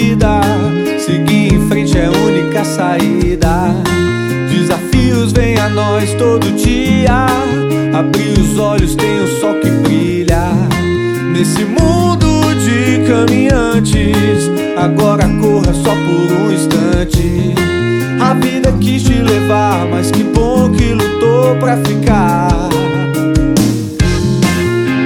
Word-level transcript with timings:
vida. 0.00 0.40
Seguir 0.98 1.54
em 1.54 1.68
frente 1.68 1.98
é 1.98 2.06
a 2.06 2.10
única 2.10 2.64
saída. 2.64 3.74
Desafios 4.48 5.32
vêm 5.32 5.58
a 5.58 5.68
nós 5.68 6.14
todo 6.14 6.50
dia. 6.52 7.26
Abrir 7.92 8.38
os 8.38 8.58
olhos, 8.58 8.94
tem 8.94 9.22
o 9.22 9.40
sol 9.40 9.54
que 9.60 9.70
brilha. 9.70 10.44
Nesse 11.32 11.64
mundo 11.64 12.26
de 12.54 13.06
caminhantes, 13.06 14.50
agora 14.76 15.28
corra 15.40 15.74
só 15.74 15.94
por 15.94 16.32
um 16.32 16.52
instante. 16.52 17.54
A 18.20 18.34
vida 18.34 18.72
quis 18.80 19.02
te 19.02 19.14
levar, 19.14 19.86
mas 19.86 20.10
que 20.10 20.22
bom 20.22 20.70
que 20.70 20.92
lutou 20.94 21.56
pra 21.56 21.76
ficar. 21.78 22.48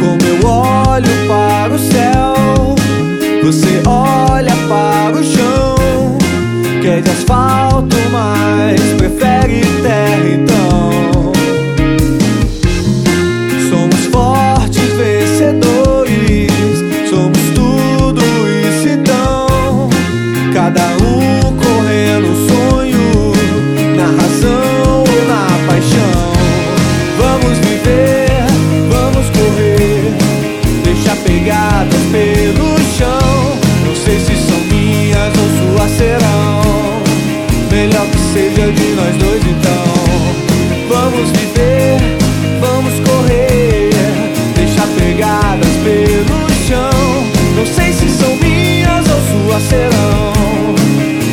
Como 0.00 0.22
eu 0.28 0.46
olho 0.46 1.12
para 1.28 1.72
o 1.72 1.78
céu, 1.78 2.74
você 3.42 3.82
olha. 3.86 4.01
Quer 6.92 7.00
de 7.00 7.10
asfalto, 7.10 7.96
mas 8.12 8.78
prefere 8.98 9.81
Vamos 41.12 41.30
viver, 41.32 41.98
vamos 42.58 42.94
correr, 43.00 43.90
deixar 44.56 44.86
pegadas 44.98 45.68
pelo 45.84 46.48
chão. 46.66 47.26
Não 47.54 47.66
sei 47.66 47.92
se 47.92 48.08
são 48.08 48.34
minhas 48.36 49.04
ou 49.10 49.20
suas 49.30 49.62
serão. 49.64 50.32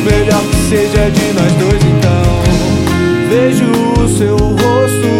Melhor 0.04 0.42
que 0.42 0.56
seja 0.68 1.10
de 1.10 1.32
nós 1.32 1.52
dois 1.54 1.82
então. 1.82 2.42
Vejo 3.30 3.64
o 4.02 4.08
seu 4.18 4.36
rosto 4.36 5.12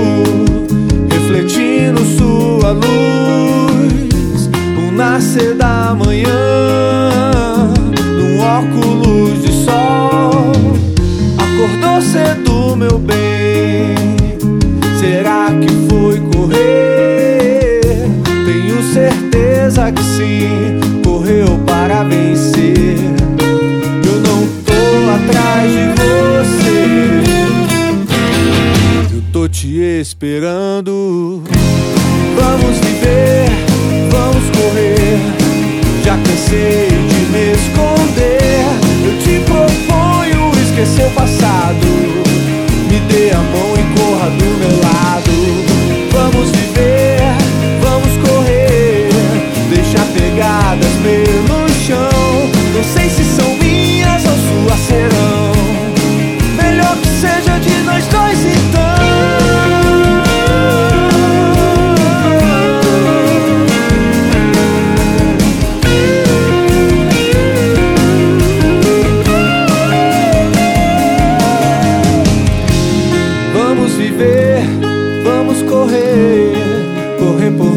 refletindo 1.11 2.05
sua 2.19 2.73
luz. 2.73 4.51
O 4.77 4.93
nascer 4.93 5.55
da 5.55 5.97
manhã, 5.99 7.73
num 7.97 8.41
óculos 8.41 9.43
de 9.43 9.65
sol. 9.65 10.53
Acordou 11.39 12.03
cedo, 12.03 12.77
meu 12.77 12.99
bem. 12.99 13.20
assim, 20.21 20.81
correu 21.03 21.59
para 21.67 22.05
vencer. 22.05 22.99
Eu 24.05 24.21
não 24.21 24.47
tô 24.65 24.73
atrás 25.15 25.71
de 25.73 25.87
você, 26.01 26.79
eu 29.15 29.23
tô 29.33 29.49
te 29.49 29.79
esperando. 29.79 31.43
Vamos 32.37 32.80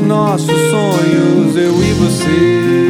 nossos 0.03 0.47
sonhos, 0.47 1.56
eu 1.56 1.84
e 1.84 1.94
você. 1.94 2.82